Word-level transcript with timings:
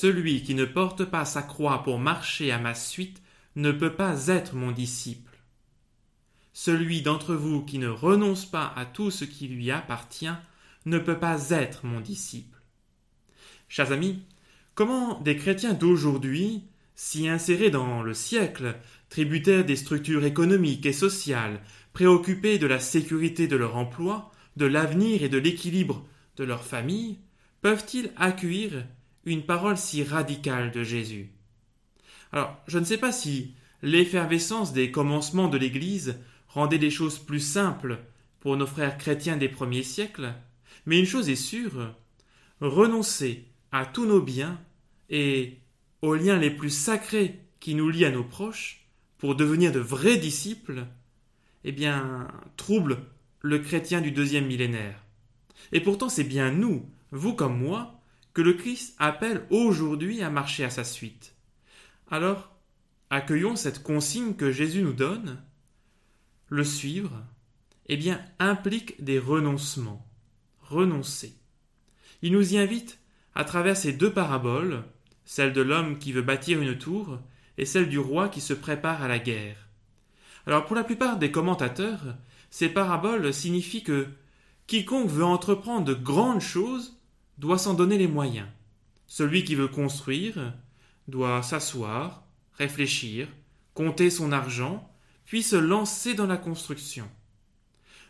Celui 0.00 0.44
qui 0.44 0.54
ne 0.54 0.64
porte 0.64 1.04
pas 1.04 1.24
sa 1.24 1.42
croix 1.42 1.82
pour 1.82 1.98
marcher 1.98 2.52
à 2.52 2.58
ma 2.60 2.76
suite 2.76 3.20
ne 3.56 3.72
peut 3.72 3.94
pas 3.94 4.28
être 4.28 4.54
mon 4.54 4.70
disciple. 4.70 5.40
Celui 6.52 7.02
d'entre 7.02 7.34
vous 7.34 7.64
qui 7.64 7.80
ne 7.80 7.88
renonce 7.88 8.46
pas 8.46 8.72
à 8.76 8.86
tout 8.86 9.10
ce 9.10 9.24
qui 9.24 9.48
lui 9.48 9.72
appartient 9.72 10.30
ne 10.86 11.00
peut 11.00 11.18
pas 11.18 11.50
être 11.50 11.84
mon 11.84 12.00
disciple. 12.00 12.62
Chers 13.66 13.90
amis, 13.90 14.22
comment 14.76 15.20
des 15.20 15.34
chrétiens 15.34 15.74
d'aujourd'hui, 15.74 16.62
si 16.94 17.28
insérés 17.28 17.70
dans 17.70 18.04
le 18.04 18.14
siècle, 18.14 18.76
tributaires 19.08 19.64
des 19.64 19.74
structures 19.74 20.24
économiques 20.24 20.86
et 20.86 20.92
sociales, 20.92 21.60
préoccupés 21.92 22.58
de 22.58 22.68
la 22.68 22.78
sécurité 22.78 23.48
de 23.48 23.56
leur 23.56 23.76
emploi, 23.76 24.30
de 24.56 24.66
l'avenir 24.66 25.24
et 25.24 25.28
de 25.28 25.38
l'équilibre 25.38 26.06
de 26.36 26.44
leur 26.44 26.62
famille, 26.62 27.18
peuvent-ils 27.62 28.12
accueillir 28.16 28.84
une 29.28 29.44
parole 29.44 29.76
si 29.76 30.02
radicale 30.02 30.70
de 30.70 30.82
Jésus 30.82 31.30
Alors, 32.32 32.56
je 32.66 32.78
ne 32.78 32.84
sais 32.84 32.98
pas 32.98 33.12
si 33.12 33.54
l'effervescence 33.82 34.72
des 34.72 34.90
commencements 34.90 35.48
de 35.48 35.58
l'Église 35.58 36.18
rendait 36.48 36.78
les 36.78 36.90
choses 36.90 37.18
plus 37.18 37.40
simples 37.40 37.98
pour 38.40 38.56
nos 38.56 38.66
frères 38.66 38.98
chrétiens 38.98 39.36
des 39.36 39.48
premiers 39.48 39.82
siècles, 39.82 40.32
mais 40.86 40.98
une 40.98 41.06
chose 41.06 41.28
est 41.28 41.36
sûre, 41.36 41.94
renoncer 42.60 43.46
à 43.72 43.84
tous 43.84 44.06
nos 44.06 44.20
biens 44.20 44.60
et 45.10 45.58
aux 46.02 46.14
liens 46.14 46.38
les 46.38 46.50
plus 46.50 46.70
sacrés 46.70 47.40
qui 47.60 47.74
nous 47.74 47.90
lient 47.90 48.06
à 48.06 48.10
nos 48.10 48.24
proches 48.24 48.86
pour 49.18 49.34
devenir 49.34 49.72
de 49.72 49.80
vrais 49.80 50.16
disciples, 50.16 50.86
eh 51.64 51.72
bien, 51.72 52.28
trouble 52.56 52.98
le 53.40 53.58
chrétien 53.58 54.00
du 54.00 54.12
deuxième 54.12 54.46
millénaire. 54.46 55.04
Et 55.72 55.80
pourtant, 55.80 56.08
c'est 56.08 56.24
bien 56.24 56.50
nous, 56.50 56.88
vous 57.10 57.34
comme 57.34 57.58
moi, 57.58 57.97
que 58.34 58.42
le 58.42 58.54
Christ 58.54 58.94
appelle 58.98 59.46
aujourd'hui 59.50 60.22
à 60.22 60.30
marcher 60.30 60.64
à 60.64 60.70
sa 60.70 60.84
suite. 60.84 61.34
Alors, 62.10 62.50
accueillons 63.10 63.56
cette 63.56 63.82
consigne 63.82 64.34
que 64.34 64.52
Jésus 64.52 64.82
nous 64.82 64.92
donne. 64.92 65.42
Le 66.48 66.64
suivre, 66.64 67.24
eh 67.86 67.96
bien, 67.96 68.20
implique 68.38 69.02
des 69.02 69.18
renoncements. 69.18 70.06
Renoncer. 70.60 71.34
Il 72.22 72.32
nous 72.32 72.54
y 72.54 72.58
invite 72.58 72.98
à 73.34 73.44
travers 73.44 73.76
ces 73.76 73.92
deux 73.92 74.12
paraboles, 74.12 74.84
celle 75.24 75.52
de 75.52 75.62
l'homme 75.62 75.98
qui 75.98 76.12
veut 76.12 76.22
bâtir 76.22 76.60
une 76.60 76.76
tour 76.76 77.18
et 77.56 77.64
celle 77.64 77.88
du 77.88 77.98
roi 77.98 78.28
qui 78.28 78.40
se 78.40 78.54
prépare 78.54 79.02
à 79.02 79.08
la 79.08 79.18
guerre. 79.18 79.68
Alors 80.46 80.64
pour 80.64 80.76
la 80.76 80.84
plupart 80.84 81.18
des 81.18 81.30
commentateurs, 81.30 82.16
ces 82.50 82.68
paraboles 82.68 83.32
signifient 83.34 83.82
que 83.82 84.08
quiconque 84.66 85.10
veut 85.10 85.24
entreprendre 85.24 85.84
de 85.84 85.94
grandes 85.94 86.40
choses 86.40 86.97
doit 87.38 87.58
s'en 87.58 87.74
donner 87.74 87.98
les 87.98 88.08
moyens. 88.08 88.48
Celui 89.06 89.44
qui 89.44 89.54
veut 89.54 89.68
construire 89.68 90.52
doit 91.06 91.42
s'asseoir, 91.42 92.24
réfléchir, 92.54 93.28
compter 93.74 94.10
son 94.10 94.32
argent, 94.32 94.92
puis 95.24 95.42
se 95.42 95.56
lancer 95.56 96.14
dans 96.14 96.26
la 96.26 96.36
construction. 96.36 97.08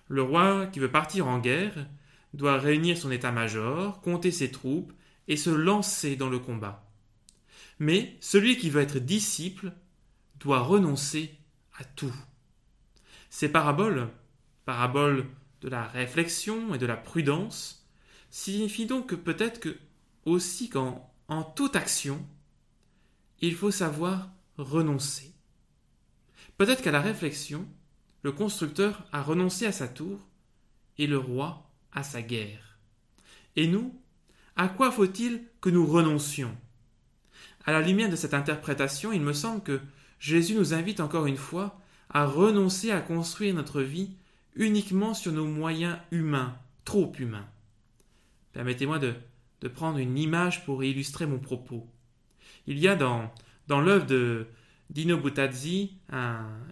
Le 0.09 0.23
roi 0.23 0.67
qui 0.67 0.81
veut 0.81 0.91
partir 0.91 1.27
en 1.27 1.39
guerre 1.39 1.87
doit 2.35 2.59
réunir 2.59 2.97
son 2.97 3.11
état-major, 3.11 4.01
compter 4.01 4.31
ses 4.31 4.51
troupes 4.51 4.93
et 5.29 5.37
se 5.37 5.51
lancer 5.51 6.17
dans 6.17 6.31
le 6.31 6.39
combat. 6.39 6.89
Mais 7.79 8.17
celui 8.21 8.57
qui 8.57 8.71
veut 8.71 8.81
être 8.81 8.99
disciple 8.99 9.73
doit 10.41 10.61
renoncer 10.61 11.35
à 11.79 11.85
tout. 11.85 12.15
Ces 13.31 13.51
paraboles, 13.51 14.09
paraboles 14.65 15.27
de 15.61 15.69
la 15.69 15.87
réflexion 15.87 16.75
et 16.75 16.79
de 16.79 16.87
la 16.87 16.97
prudence, 16.97 17.78
signifient 18.31 18.87
donc 18.87 19.09
que 19.09 19.15
peut-être 19.15 19.61
que 19.61 19.77
aussi 20.25 20.69
qu'en 20.69 21.11
en 21.29 21.43
toute 21.43 21.77
action, 21.77 22.25
il 23.41 23.55
faut 23.55 23.71
savoir 23.71 24.31
renoncer. 24.57 25.33
Peut-être 26.57 26.83
qu'à 26.83 26.91
la 26.91 27.01
réflexion, 27.01 27.67
le 28.23 28.33
constructeur 28.33 29.05
a 29.13 29.23
renoncé 29.23 29.67
à 29.67 29.73
sa 29.73 29.89
tour 29.89 30.19
et 30.99 31.07
le 31.07 31.19
roi 31.19 31.71
à 31.93 32.03
sa 32.03 32.23
guerre. 32.23 32.79
Et 33.57 33.67
nous, 33.67 33.95
à 34.57 34.69
quoi 34.69 34.91
faut-il 34.91 35.45
que 35.61 35.71
nous 35.71 35.87
renoncions? 35.87 36.57
À 37.65 37.73
la 37.73 37.81
lumière 37.81 38.11
de 38.11 38.17
cette 38.17 38.35
interprétation, 38.35 39.13
il 39.13 39.21
me 39.21 39.33
semble 39.33 39.63
que 39.63 39.81
Jésus 40.19 40.55
nous 40.55 40.75
invite 40.75 41.01
encore 41.01 41.27
une 41.27 41.37
fois 41.37 41.81
à 42.11 42.25
renoncer 42.25 42.91
à 42.91 43.01
construire 43.01 43.55
notre 43.55 43.83
vie 43.83 44.11
uniquement 44.57 45.15
sur 45.15 45.33
nos 45.33 45.47
moyens 45.47 45.99
humains, 46.11 46.57
trop 46.85 47.13
humains. 47.19 47.47
Permettez-moi 48.53 48.99
de, 48.99 49.15
prendre 49.69 49.99
une 49.99 50.19
image 50.19 50.65
pour 50.65 50.85
illustrer 50.85 51.27
mon 51.27 51.39
propos. 51.39 51.87
Il 52.67 52.79
y 52.79 52.89
a 52.89 52.97
dans, 52.97 53.31
l'œuvre 53.69 54.07
de 54.07 54.47
Dino 54.91 55.19
Buttazzi 55.19 55.99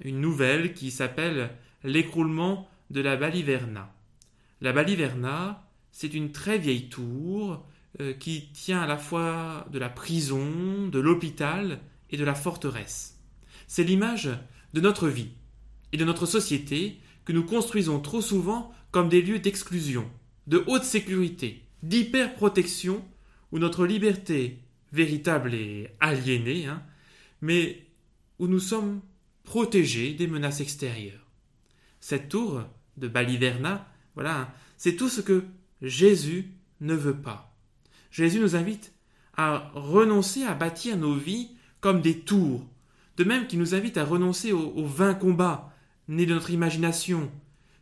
une 0.02 0.20
nouvelle 0.20 0.74
qui 0.74 0.90
s'appelle 0.90 1.50
L'écroulement 1.84 2.68
de 2.90 3.00
la 3.00 3.16
Baliverna. 3.16 3.92
La 4.60 4.72
Baliverna, 4.72 5.68
c'est 5.92 6.14
une 6.14 6.32
très 6.32 6.58
vieille 6.58 6.88
tour 6.88 7.64
euh, 8.00 8.12
qui 8.12 8.48
tient 8.52 8.80
à 8.80 8.86
la 8.86 8.96
fois 8.96 9.66
de 9.70 9.78
la 9.78 9.88
prison, 9.88 10.88
de 10.88 10.98
l'hôpital 10.98 11.80
et 12.10 12.16
de 12.16 12.24
la 12.24 12.34
forteresse. 12.34 13.20
C'est 13.66 13.84
l'image 13.84 14.30
de 14.74 14.80
notre 14.80 15.08
vie 15.08 15.30
et 15.92 15.96
de 15.96 16.04
notre 16.04 16.26
société 16.26 17.00
que 17.24 17.32
nous 17.32 17.44
construisons 17.44 18.00
trop 18.00 18.20
souvent 18.20 18.72
comme 18.90 19.08
des 19.08 19.22
lieux 19.22 19.38
d'exclusion, 19.38 20.10
de 20.46 20.62
haute 20.66 20.84
sécurité, 20.84 21.65
d'hyper-protection, 21.88 23.04
où 23.52 23.58
notre 23.58 23.86
liberté 23.86 24.58
véritable 24.92 25.54
est 25.54 25.94
aliénée, 26.00 26.66
hein, 26.66 26.82
mais 27.40 27.86
où 28.38 28.46
nous 28.46 28.60
sommes 28.60 29.00
protégés 29.44 30.12
des 30.14 30.26
menaces 30.26 30.60
extérieures. 30.60 31.26
Cette 32.00 32.28
tour 32.28 32.64
de 32.96 33.08
Baliverna, 33.08 33.88
voilà, 34.14 34.40
hein, 34.40 34.48
c'est 34.76 34.96
tout 34.96 35.08
ce 35.08 35.20
que 35.20 35.44
Jésus 35.82 36.50
ne 36.80 36.94
veut 36.94 37.16
pas. 37.16 37.54
Jésus 38.10 38.40
nous 38.40 38.56
invite 38.56 38.92
à 39.36 39.70
renoncer 39.74 40.44
à 40.44 40.54
bâtir 40.54 40.96
nos 40.96 41.14
vies 41.14 41.50
comme 41.80 42.00
des 42.00 42.20
tours, 42.20 42.64
de 43.16 43.24
même 43.24 43.46
qu'il 43.46 43.58
nous 43.58 43.74
invite 43.74 43.96
à 43.96 44.04
renoncer 44.04 44.52
aux, 44.52 44.86
vains 44.86 45.14
combats 45.14 45.72
nés 46.08 46.26
de 46.26 46.34
notre 46.34 46.50
imagination, 46.50 47.30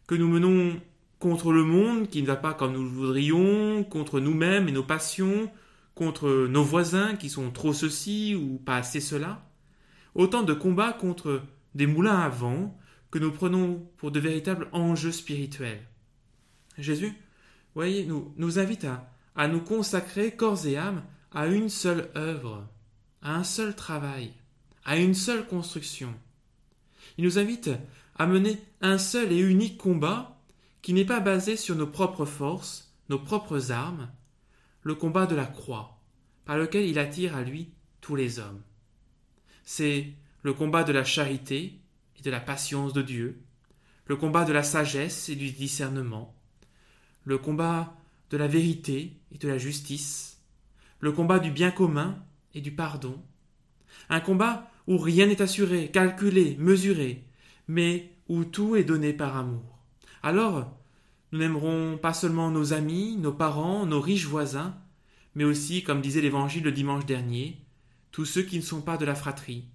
que 0.06 0.14
nous 0.14 0.28
menons 0.28 0.80
contre 1.24 1.52
le 1.52 1.64
monde 1.64 2.10
qui 2.10 2.20
ne 2.20 2.26
va 2.26 2.36
pas 2.36 2.52
comme 2.52 2.74
nous 2.74 2.82
le 2.82 2.90
voudrions, 2.90 3.82
contre 3.82 4.20
nous-mêmes 4.20 4.68
et 4.68 4.72
nos 4.72 4.82
passions, 4.82 5.50
contre 5.94 6.28
nos 6.50 6.62
voisins 6.62 7.16
qui 7.16 7.30
sont 7.30 7.50
trop 7.50 7.72
ceci 7.72 8.34
ou 8.34 8.58
pas 8.58 8.76
assez 8.76 9.00
cela. 9.00 9.42
Autant 10.14 10.42
de 10.42 10.52
combats 10.52 10.92
contre 10.92 11.40
des 11.74 11.86
moulins 11.86 12.18
à 12.18 12.28
vent 12.28 12.78
que 13.10 13.18
nous 13.18 13.32
prenons 13.32 13.88
pour 13.96 14.10
de 14.10 14.20
véritables 14.20 14.68
enjeux 14.72 15.12
spirituels. 15.12 15.80
Jésus, 16.76 17.14
voyez, 17.74 18.04
nous, 18.04 18.34
nous 18.36 18.58
invite 18.58 18.84
à, 18.84 19.10
à 19.34 19.48
nous 19.48 19.60
consacrer 19.60 20.32
corps 20.32 20.66
et 20.66 20.76
âme 20.76 21.04
à 21.32 21.46
une 21.46 21.70
seule 21.70 22.10
œuvre, 22.16 22.68
à 23.22 23.34
un 23.36 23.44
seul 23.44 23.74
travail, 23.74 24.34
à 24.84 24.98
une 24.98 25.14
seule 25.14 25.46
construction. 25.46 26.12
Il 27.16 27.24
nous 27.24 27.38
invite 27.38 27.70
à 28.14 28.26
mener 28.26 28.58
un 28.82 28.98
seul 28.98 29.32
et 29.32 29.40
unique 29.40 29.78
combat 29.78 30.33
qui 30.84 30.92
n'est 30.92 31.06
pas 31.06 31.20
basé 31.20 31.56
sur 31.56 31.76
nos 31.76 31.86
propres 31.86 32.26
forces, 32.26 32.94
nos 33.08 33.18
propres 33.18 33.72
armes, 33.72 34.10
le 34.82 34.94
combat 34.94 35.24
de 35.24 35.34
la 35.34 35.46
croix, 35.46 35.98
par 36.44 36.58
lequel 36.58 36.84
il 36.84 36.98
attire 36.98 37.34
à 37.34 37.42
lui 37.42 37.72
tous 38.02 38.16
les 38.16 38.38
hommes. 38.38 38.60
C'est 39.62 40.12
le 40.42 40.52
combat 40.52 40.84
de 40.84 40.92
la 40.92 41.02
charité 41.02 41.80
et 42.18 42.22
de 42.22 42.30
la 42.30 42.38
patience 42.38 42.92
de 42.92 43.00
Dieu, 43.00 43.40
le 44.04 44.16
combat 44.16 44.44
de 44.44 44.52
la 44.52 44.62
sagesse 44.62 45.30
et 45.30 45.36
du 45.36 45.52
discernement, 45.52 46.36
le 47.24 47.38
combat 47.38 47.96
de 48.28 48.36
la 48.36 48.46
vérité 48.46 49.16
et 49.32 49.38
de 49.38 49.48
la 49.48 49.56
justice, 49.56 50.42
le 51.00 51.12
combat 51.12 51.38
du 51.38 51.50
bien 51.50 51.70
commun 51.70 52.22
et 52.52 52.60
du 52.60 52.72
pardon, 52.72 53.22
un 54.10 54.20
combat 54.20 54.70
où 54.86 54.98
rien 54.98 55.28
n'est 55.28 55.40
assuré, 55.40 55.90
calculé, 55.90 56.56
mesuré, 56.58 57.24
mais 57.68 58.12
où 58.28 58.44
tout 58.44 58.76
est 58.76 58.84
donné 58.84 59.14
par 59.14 59.38
amour. 59.38 59.73
Alors, 60.24 60.74
nous 61.32 61.38
n'aimerons 61.38 61.98
pas 61.98 62.14
seulement 62.14 62.50
nos 62.50 62.72
amis, 62.72 63.18
nos 63.18 63.30
parents, 63.30 63.84
nos 63.84 64.00
riches 64.00 64.24
voisins, 64.24 64.74
mais 65.34 65.44
aussi, 65.44 65.82
comme 65.82 66.00
disait 66.00 66.22
l'Évangile 66.22 66.64
le 66.64 66.72
dimanche 66.72 67.04
dernier, 67.04 67.60
tous 68.10 68.24
ceux 68.24 68.40
qui 68.40 68.56
ne 68.56 68.62
sont 68.62 68.80
pas 68.80 68.96
de 68.96 69.04
la 69.04 69.14
fratrie, 69.14 69.66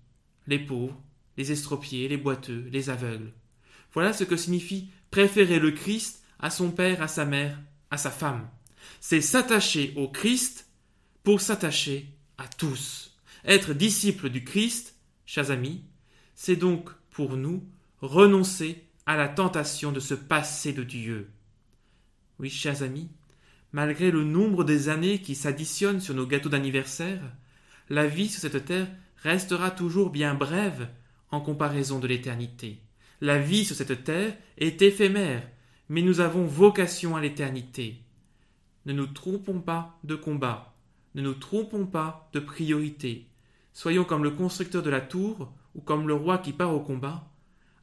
les 0.48 0.58
pauvres, 0.58 1.00
les 1.38 1.52
estropiés, 1.52 2.08
les 2.08 2.18
boiteux, 2.18 2.68
les 2.72 2.90
aveugles. 2.90 3.32
Voilà 3.94 4.12
ce 4.12 4.24
que 4.24 4.38
signifie 4.38 4.90
préférer 5.12 5.60
le 5.60 5.70
Christ 5.70 6.24
à 6.40 6.50
son 6.50 6.72
père, 6.72 7.04
à 7.04 7.08
sa 7.08 7.26
mère, 7.26 7.62
à 7.92 7.98
sa 7.98 8.10
femme. 8.10 8.50
C'est 9.02 9.22
s'attacher 9.22 9.94
au 9.98 10.08
Christ 10.08 10.68
pour 11.22 11.42
s'attacher 11.42 12.08
à 12.40 12.48
tous. 12.48 13.16
Être 13.46 13.76
disciple 13.76 14.32
du 14.32 14.44
Christ, 14.44 14.96
chers 15.28 15.52
amis, 15.52 15.84
c'est 16.34 16.56
donc 16.56 16.90
pour 17.12 17.38
nous 17.38 17.64
renoncer 18.02 18.89
à 19.10 19.18
la 19.18 19.28
tentation 19.28 19.92
de 19.92 20.00
se 20.00 20.14
passer 20.14 20.72
de 20.72 20.84
Dieu. 20.84 21.32
Oui, 22.38 22.52
chers 22.52 22.84
amis, 22.84 23.10
malgré 23.72 24.12
le 24.12 24.24
nombre 24.24 24.64
des 24.64 24.88
années 24.88 25.20
qui 25.20 25.34
s'additionnent 25.34 26.00
sur 26.00 26.14
nos 26.14 26.28
gâteaux 26.28 26.50
d'anniversaire, 26.50 27.20
la 27.90 28.06
vie 28.06 28.30
sur 28.30 28.40
cette 28.40 28.66
terre 28.66 28.88
restera 29.24 29.72
toujours 29.72 30.12
bien 30.12 30.36
brève 30.36 30.90
en 31.32 31.42
comparaison 31.42 31.98
de 31.98 32.06
l'éternité. 32.06 32.84
La 33.20 33.40
vie 33.40 33.66
sur 33.66 33.76
cette 33.76 34.04
terre 34.04 34.38
est 34.60 34.80
éphémère, 34.84 35.42
mais 35.90 36.04
nous 36.04 36.20
avons 36.20 36.46
vocation 36.46 37.16
à 37.16 37.22
l'éternité. 37.22 38.04
Ne 38.86 38.94
nous 38.94 39.08
trompons 39.08 39.60
pas 39.60 39.98
de 40.04 40.14
combat, 40.14 40.76
ne 41.16 41.24
nous 41.24 41.34
trompons 41.34 41.88
pas 41.88 42.30
de 42.34 42.40
priorité. 42.40 43.28
Soyons 43.74 44.06
comme 44.06 44.24
le 44.24 44.30
constructeur 44.30 44.84
de 44.84 44.92
la 44.92 45.02
tour 45.02 45.52
ou 45.74 45.82
comme 45.82 46.08
le 46.08 46.14
roi 46.14 46.38
qui 46.38 46.54
part 46.54 46.76
au 46.76 46.80
combat. 46.80 47.28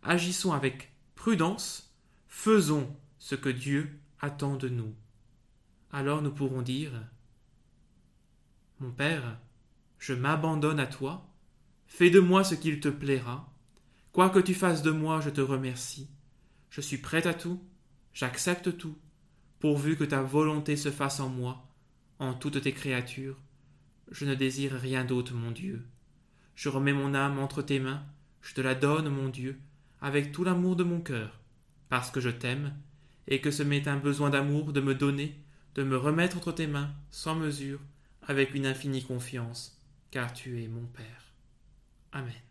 Agissons 0.04 0.52
avec 0.52 0.92
prudence, 1.26 1.92
faisons 2.28 2.88
ce 3.18 3.34
que 3.34 3.48
Dieu 3.48 3.98
attend 4.20 4.54
de 4.54 4.68
nous. 4.68 4.94
Alors 5.90 6.22
nous 6.22 6.30
pourrons 6.30 6.62
dire 6.62 6.92
Mon 8.78 8.92
Père, 8.92 9.36
je 9.98 10.14
m'abandonne 10.14 10.78
à 10.78 10.86
toi, 10.86 11.28
fais 11.88 12.10
de 12.10 12.20
moi 12.20 12.44
ce 12.44 12.54
qu'il 12.54 12.78
te 12.78 12.88
plaira, 12.88 13.52
quoi 14.12 14.30
que 14.30 14.38
tu 14.38 14.54
fasses 14.54 14.82
de 14.82 14.92
moi, 14.92 15.20
je 15.20 15.30
te 15.30 15.40
remercie. 15.40 16.08
Je 16.70 16.80
suis 16.80 16.98
prêt 16.98 17.26
à 17.26 17.34
tout, 17.34 17.60
j'accepte 18.14 18.78
tout, 18.78 18.96
pourvu 19.58 19.96
que 19.96 20.04
ta 20.04 20.22
volonté 20.22 20.76
se 20.76 20.92
fasse 20.92 21.18
en 21.18 21.28
moi, 21.28 21.66
en 22.20 22.34
toutes 22.34 22.62
tes 22.62 22.72
créatures. 22.72 23.42
Je 24.12 24.26
ne 24.26 24.36
désire 24.36 24.74
rien 24.74 25.04
d'autre, 25.04 25.34
mon 25.34 25.50
Dieu. 25.50 25.84
Je 26.54 26.68
remets 26.68 26.92
mon 26.92 27.14
âme 27.14 27.40
entre 27.40 27.62
tes 27.62 27.80
mains, 27.80 28.04
je 28.42 28.54
te 28.54 28.60
la 28.60 28.76
donne, 28.76 29.08
mon 29.08 29.28
Dieu, 29.28 29.60
avec 30.06 30.30
tout 30.30 30.44
l'amour 30.44 30.76
de 30.76 30.84
mon 30.84 31.00
cœur, 31.00 31.40
parce 31.88 32.12
que 32.12 32.20
je 32.20 32.30
t'aime, 32.30 32.72
et 33.26 33.40
que 33.40 33.50
ce 33.50 33.64
m'est 33.64 33.88
un 33.88 33.96
besoin 33.96 34.30
d'amour 34.30 34.72
de 34.72 34.80
me 34.80 34.94
donner, 34.94 35.36
de 35.74 35.82
me 35.82 35.96
remettre 35.96 36.36
entre 36.36 36.52
tes 36.52 36.68
mains, 36.68 36.94
sans 37.10 37.34
mesure, 37.34 37.80
avec 38.22 38.54
une 38.54 38.66
infinie 38.66 39.02
confiance, 39.02 39.76
car 40.12 40.32
tu 40.32 40.62
es 40.62 40.68
mon 40.68 40.86
Père. 40.86 41.32
Amen. 42.12 42.45